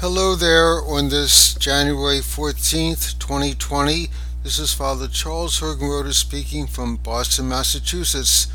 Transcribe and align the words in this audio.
Hello 0.00 0.36
there 0.36 0.80
on 0.80 1.08
this 1.08 1.54
January 1.54 2.20
14th, 2.20 3.18
2020. 3.18 4.06
This 4.44 4.60
is 4.60 4.72
Father 4.72 5.08
Charles 5.08 5.58
Hergenroder 5.58 6.14
speaking 6.14 6.68
from 6.68 6.98
Boston, 6.98 7.48
Massachusetts. 7.48 8.46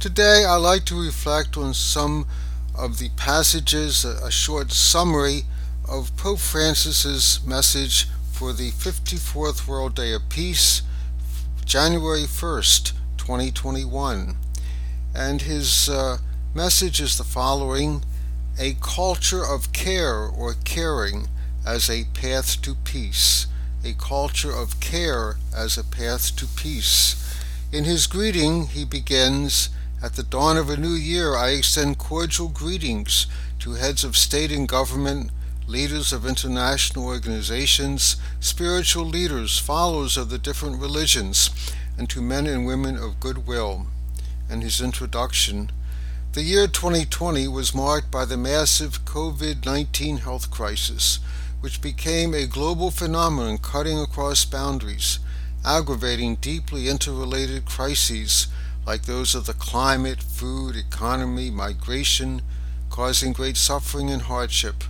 Today 0.00 0.46
I'd 0.46 0.56
like 0.56 0.86
to 0.86 0.98
reflect 0.98 1.58
on 1.58 1.74
some 1.74 2.26
of 2.74 2.98
the 2.98 3.10
passages, 3.10 4.06
a 4.06 4.30
short 4.30 4.72
summary 4.72 5.42
of 5.86 6.16
Pope 6.16 6.38
Francis's 6.38 7.40
message 7.44 8.06
for 8.32 8.54
the 8.54 8.70
54th 8.70 9.68
World 9.68 9.94
Day 9.96 10.14
of 10.14 10.26
Peace, 10.30 10.80
January 11.66 12.22
1st, 12.22 12.92
2021. 13.18 14.34
And 15.14 15.42
his 15.42 15.90
uh, 15.90 16.16
message 16.54 17.02
is 17.02 17.18
the 17.18 17.24
following 17.24 18.02
a 18.58 18.74
culture 18.80 19.44
of 19.44 19.72
care 19.74 20.20
or 20.20 20.54
caring 20.64 21.28
as 21.66 21.90
a 21.90 22.04
path 22.14 22.62
to 22.62 22.74
peace. 22.74 23.46
A 23.84 23.92
culture 23.92 24.50
of 24.50 24.80
care 24.80 25.36
as 25.54 25.76
a 25.76 25.84
path 25.84 26.34
to 26.36 26.46
peace. 26.46 27.22
In 27.70 27.84
his 27.84 28.06
greeting, 28.06 28.68
he 28.68 28.84
begins 28.84 29.68
At 30.02 30.14
the 30.14 30.22
dawn 30.22 30.56
of 30.56 30.70
a 30.70 30.76
new 30.76 30.94
year, 30.94 31.34
I 31.34 31.50
extend 31.50 31.98
cordial 31.98 32.48
greetings 32.48 33.26
to 33.60 33.72
heads 33.72 34.04
of 34.04 34.16
state 34.16 34.52
and 34.52 34.68
government, 34.68 35.30
leaders 35.66 36.12
of 36.12 36.26
international 36.26 37.06
organizations, 37.06 38.16
spiritual 38.38 39.04
leaders, 39.04 39.58
followers 39.58 40.16
of 40.16 40.30
the 40.30 40.38
different 40.38 40.80
religions, 40.80 41.50
and 41.98 42.08
to 42.10 42.20
men 42.22 42.46
and 42.46 42.66
women 42.66 42.96
of 42.96 43.20
goodwill. 43.20 43.86
And 44.48 44.62
his 44.62 44.80
introduction 44.80 45.70
the 46.36 46.42
year 46.42 46.66
2020 46.66 47.48
was 47.48 47.74
marked 47.74 48.10
by 48.10 48.26
the 48.26 48.36
massive 48.36 49.06
COVID 49.06 49.64
19 49.64 50.18
health 50.18 50.50
crisis, 50.50 51.18
which 51.60 51.80
became 51.80 52.34
a 52.34 52.46
global 52.46 52.90
phenomenon 52.90 53.56
cutting 53.56 53.98
across 53.98 54.44
boundaries, 54.44 55.18
aggravating 55.64 56.34
deeply 56.34 56.88
interrelated 56.88 57.64
crises 57.64 58.48
like 58.86 59.04
those 59.04 59.34
of 59.34 59.46
the 59.46 59.54
climate, 59.54 60.22
food, 60.22 60.76
economy, 60.76 61.50
migration, 61.50 62.42
causing 62.90 63.32
great 63.32 63.56
suffering 63.56 64.10
and 64.10 64.20
hardship. 64.20 64.84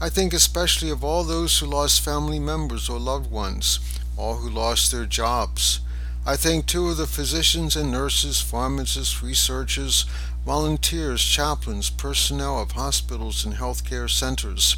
I 0.00 0.10
think 0.10 0.32
especially 0.32 0.90
of 0.90 1.02
all 1.02 1.24
those 1.24 1.58
who 1.58 1.66
lost 1.66 2.04
family 2.04 2.38
members 2.38 2.88
or 2.88 3.00
loved 3.00 3.32
ones, 3.32 3.80
all 4.16 4.36
who 4.36 4.48
lost 4.48 4.92
their 4.92 5.06
jobs. 5.06 5.80
I 6.24 6.36
think 6.36 6.66
too 6.66 6.88
of 6.88 6.98
the 6.98 7.08
physicians 7.08 7.74
and 7.74 7.90
nurses, 7.90 8.40
pharmacists, 8.40 9.24
researchers, 9.24 10.06
volunteers, 10.44 11.22
chaplains, 11.22 11.90
personnel 11.90 12.60
of 12.60 12.72
hospitals 12.72 13.44
and 13.44 13.54
healthcare 13.54 14.10
centers. 14.10 14.76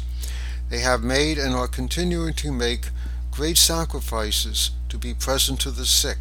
They 0.69 0.79
have 0.79 1.03
made 1.03 1.37
and 1.37 1.55
are 1.55 1.67
continuing 1.67 2.33
to 2.35 2.51
make 2.51 2.89
great 3.31 3.57
sacrifices 3.57 4.71
to 4.89 4.97
be 4.97 5.13
present 5.13 5.59
to 5.61 5.71
the 5.71 5.85
sick, 5.85 6.19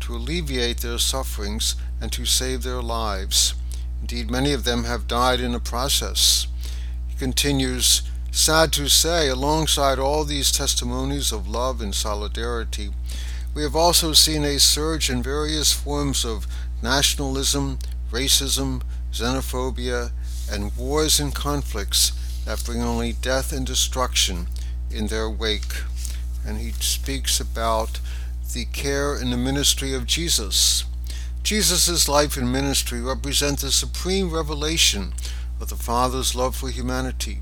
to 0.00 0.14
alleviate 0.14 0.78
their 0.78 0.98
sufferings, 0.98 1.76
and 2.00 2.10
to 2.12 2.24
save 2.24 2.62
their 2.62 2.82
lives. 2.82 3.54
Indeed, 4.00 4.30
many 4.30 4.52
of 4.52 4.64
them 4.64 4.84
have 4.84 5.08
died 5.08 5.40
in 5.40 5.52
the 5.52 5.60
process. 5.60 6.46
He 7.08 7.16
continues, 7.16 8.02
Sad 8.30 8.72
to 8.74 8.88
say, 8.88 9.28
alongside 9.28 9.98
all 9.98 10.24
these 10.24 10.52
testimonies 10.52 11.32
of 11.32 11.48
love 11.48 11.80
and 11.80 11.94
solidarity, 11.94 12.90
we 13.54 13.62
have 13.62 13.74
also 13.74 14.12
seen 14.12 14.44
a 14.44 14.58
surge 14.58 15.08
in 15.08 15.22
various 15.22 15.72
forms 15.72 16.24
of 16.24 16.46
nationalism, 16.82 17.78
racism, 18.10 18.82
xenophobia, 19.12 20.10
and 20.50 20.76
wars 20.76 21.18
and 21.18 21.34
conflicts 21.34 22.12
that 22.44 22.64
bring 22.64 22.82
only 22.82 23.12
death 23.12 23.52
and 23.52 23.66
destruction 23.66 24.46
in 24.90 25.08
their 25.08 25.28
wake. 25.28 25.82
And 26.46 26.58
he 26.58 26.70
speaks 26.72 27.40
about 27.40 28.00
the 28.52 28.66
care 28.66 29.14
and 29.14 29.32
the 29.32 29.36
ministry 29.36 29.92
of 29.94 30.06
Jesus. 30.06 30.84
Jesus' 31.42 32.08
life 32.08 32.36
and 32.36 32.50
ministry 32.50 33.00
represent 33.00 33.60
the 33.60 33.70
supreme 33.70 34.30
revelation 34.30 35.12
of 35.60 35.68
the 35.68 35.76
Father's 35.76 36.34
love 36.34 36.56
for 36.56 36.70
humanity. 36.70 37.40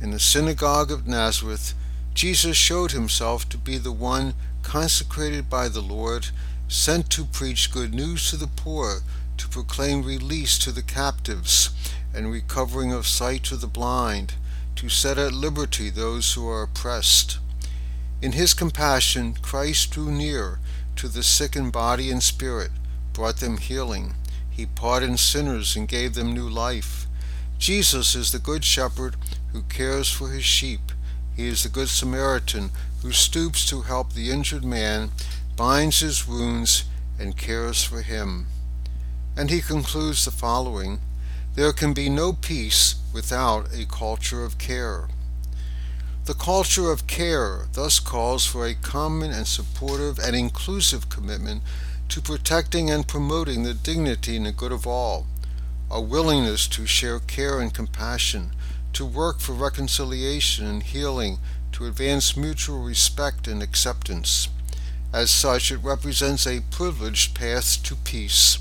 In 0.00 0.10
the 0.10 0.18
synagogue 0.18 0.90
of 0.90 1.06
Nazareth, 1.06 1.74
Jesus 2.14 2.56
showed 2.56 2.92
himself 2.92 3.48
to 3.48 3.58
be 3.58 3.78
the 3.78 3.92
one 3.92 4.34
consecrated 4.62 5.48
by 5.48 5.68
the 5.68 5.80
Lord, 5.80 6.28
sent 6.68 7.08
to 7.10 7.24
preach 7.24 7.72
good 7.72 7.94
news 7.94 8.30
to 8.30 8.36
the 8.36 8.46
poor, 8.48 9.02
to 9.38 9.48
proclaim 9.48 10.02
release 10.02 10.58
to 10.58 10.72
the 10.72 10.82
captives 10.82 11.70
and 12.14 12.30
recovering 12.30 12.92
of 12.92 13.06
sight 13.06 13.42
to 13.44 13.56
the 13.56 13.66
blind, 13.66 14.34
to 14.76 14.88
set 14.88 15.18
at 15.18 15.32
liberty 15.32 15.90
those 15.90 16.34
who 16.34 16.48
are 16.48 16.62
oppressed. 16.62 17.38
In 18.22 18.32
his 18.32 18.54
compassion, 18.54 19.34
Christ 19.42 19.90
drew 19.90 20.10
near 20.10 20.58
to 20.96 21.08
the 21.08 21.22
sick 21.22 21.54
in 21.54 21.70
body 21.70 22.10
and 22.10 22.22
spirit, 22.22 22.70
brought 23.12 23.36
them 23.36 23.58
healing. 23.58 24.14
He 24.50 24.64
pardoned 24.64 25.20
sinners 25.20 25.76
and 25.76 25.86
gave 25.86 26.14
them 26.14 26.32
new 26.32 26.48
life. 26.48 27.06
Jesus 27.58 28.14
is 28.14 28.32
the 28.32 28.38
Good 28.38 28.64
Shepherd 28.64 29.16
who 29.52 29.62
cares 29.62 30.10
for 30.10 30.30
his 30.30 30.44
sheep. 30.44 30.92
He 31.34 31.46
is 31.46 31.62
the 31.62 31.68
Good 31.68 31.88
Samaritan 31.88 32.70
who 33.02 33.12
stoops 33.12 33.68
to 33.68 33.82
help 33.82 34.12
the 34.12 34.30
injured 34.30 34.64
man, 34.64 35.10
binds 35.56 36.00
his 36.00 36.26
wounds, 36.26 36.84
and 37.18 37.36
cares 37.36 37.84
for 37.84 38.00
him. 38.00 38.46
And 39.36 39.50
he 39.50 39.60
concludes 39.60 40.24
the 40.24 40.30
following 40.30 40.98
There 41.54 41.72
can 41.72 41.92
be 41.92 42.08
no 42.08 42.32
peace 42.32 42.94
without 43.12 43.68
a 43.74 43.84
culture 43.84 44.44
of 44.44 44.56
care. 44.56 45.08
The 46.24 46.34
culture 46.34 46.90
of 46.90 47.06
care 47.06 47.66
thus 47.72 48.00
calls 48.00 48.46
for 48.46 48.66
a 48.66 48.74
common 48.74 49.30
and 49.30 49.46
supportive 49.46 50.18
and 50.18 50.34
inclusive 50.34 51.08
commitment 51.08 51.62
to 52.08 52.22
protecting 52.22 52.90
and 52.90 53.06
promoting 53.06 53.62
the 53.62 53.74
dignity 53.74 54.36
and 54.36 54.46
the 54.46 54.52
good 54.52 54.72
of 54.72 54.86
all, 54.86 55.26
a 55.90 56.00
willingness 56.00 56.66
to 56.68 56.86
share 56.86 57.20
care 57.20 57.60
and 57.60 57.74
compassion, 57.74 58.52
to 58.94 59.04
work 59.04 59.40
for 59.40 59.52
reconciliation 59.52 60.66
and 60.66 60.82
healing, 60.82 61.38
to 61.72 61.86
advance 61.86 62.36
mutual 62.36 62.82
respect 62.82 63.46
and 63.46 63.62
acceptance. 63.62 64.48
As 65.12 65.30
such, 65.30 65.70
it 65.70 65.78
represents 65.78 66.46
a 66.46 66.62
privileged 66.70 67.34
path 67.34 67.82
to 67.84 67.94
peace 67.96 68.58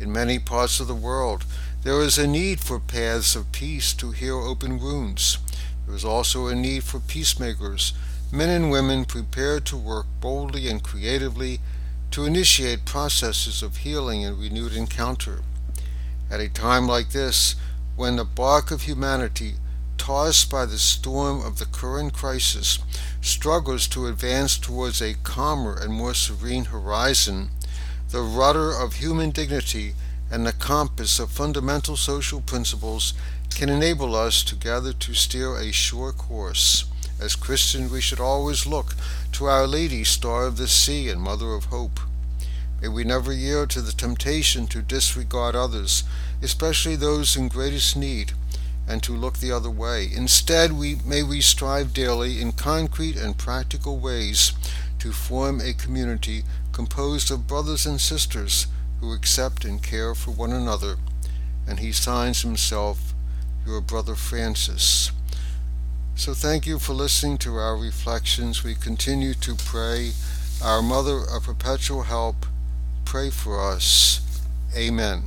in 0.00 0.12
many 0.12 0.38
parts 0.38 0.80
of 0.80 0.88
the 0.88 0.94
world, 0.94 1.44
there 1.82 2.00
is 2.00 2.18
a 2.18 2.26
need 2.26 2.60
for 2.60 2.80
paths 2.80 3.36
of 3.36 3.52
peace 3.52 3.92
to 3.94 4.10
heal 4.10 4.42
open 4.42 4.80
wounds. 4.80 5.38
There 5.86 5.94
is 5.94 6.04
also 6.04 6.46
a 6.46 6.54
need 6.54 6.84
for 6.84 6.98
peacemakers, 6.98 7.92
men 8.32 8.48
and 8.48 8.70
women 8.70 9.04
prepared 9.04 9.64
to 9.66 9.76
work 9.76 10.06
boldly 10.20 10.68
and 10.68 10.82
creatively 10.82 11.60
to 12.10 12.24
initiate 12.24 12.84
processes 12.84 13.62
of 13.62 13.78
healing 13.78 14.24
and 14.24 14.38
renewed 14.38 14.72
encounter. 14.72 15.42
At 16.30 16.40
a 16.40 16.48
time 16.48 16.86
like 16.86 17.10
this, 17.10 17.54
when 17.96 18.16
the 18.16 18.24
bark 18.24 18.70
of 18.70 18.82
humanity, 18.82 19.54
tossed 19.98 20.50
by 20.50 20.66
the 20.66 20.78
storm 20.78 21.44
of 21.44 21.58
the 21.58 21.66
current 21.66 22.12
crisis, 22.12 22.78
struggles 23.20 23.86
to 23.88 24.06
advance 24.06 24.58
towards 24.58 25.00
a 25.00 25.14
calmer 25.22 25.78
and 25.80 25.92
more 25.92 26.14
serene 26.14 26.66
horizon, 26.66 27.50
the 28.14 28.22
rudder 28.22 28.70
of 28.70 28.92
human 28.92 29.32
dignity 29.32 29.92
and 30.30 30.46
the 30.46 30.52
compass 30.52 31.18
of 31.18 31.28
fundamental 31.28 31.96
social 31.96 32.40
principles 32.40 33.12
can 33.56 33.68
enable 33.68 34.14
us 34.14 34.44
together 34.44 34.92
to 34.92 35.12
steer 35.12 35.56
a 35.56 35.72
sure 35.72 36.12
course. 36.12 36.84
As 37.20 37.34
Christians, 37.34 37.90
we 37.90 38.00
should 38.00 38.20
always 38.20 38.68
look 38.68 38.94
to 39.32 39.46
Our 39.46 39.66
Lady, 39.66 40.04
Star 40.04 40.46
of 40.46 40.58
the 40.58 40.68
Sea 40.68 41.08
and 41.08 41.20
Mother 41.20 41.54
of 41.54 41.64
Hope. 41.64 41.98
May 42.80 42.86
we 42.86 43.02
never 43.02 43.32
yield 43.32 43.70
to 43.70 43.82
the 43.82 43.90
temptation 43.90 44.68
to 44.68 44.80
disregard 44.80 45.56
others, 45.56 46.04
especially 46.40 46.94
those 46.94 47.36
in 47.36 47.48
greatest 47.48 47.96
need, 47.96 48.30
and 48.86 49.02
to 49.02 49.12
look 49.12 49.38
the 49.38 49.50
other 49.50 49.70
way. 49.70 50.08
Instead, 50.14 50.72
we, 50.72 50.98
may 51.04 51.24
we 51.24 51.40
strive 51.40 51.92
daily 51.92 52.40
in 52.40 52.52
concrete 52.52 53.16
and 53.16 53.36
practical 53.36 53.98
ways 53.98 54.52
to 55.04 55.12
form 55.12 55.60
a 55.60 55.74
community 55.74 56.42
composed 56.72 57.30
of 57.30 57.46
brothers 57.46 57.84
and 57.84 58.00
sisters 58.00 58.68
who 59.02 59.12
accept 59.12 59.62
and 59.62 59.82
care 59.82 60.14
for 60.14 60.30
one 60.30 60.50
another, 60.50 60.96
and 61.68 61.78
he 61.78 61.92
signs 61.92 62.40
himself 62.40 63.12
your 63.66 63.82
brother 63.82 64.14
Francis. 64.14 65.12
So 66.14 66.32
thank 66.32 66.66
you 66.66 66.78
for 66.78 66.94
listening 66.94 67.36
to 67.38 67.56
our 67.56 67.76
reflections. 67.76 68.64
We 68.64 68.74
continue 68.74 69.34
to 69.34 69.54
pray. 69.54 70.12
Our 70.64 70.80
Mother 70.80 71.18
of 71.30 71.44
Perpetual 71.44 72.04
Help, 72.04 72.46
pray 73.04 73.28
for 73.28 73.60
us. 73.60 74.22
Amen. 74.74 75.24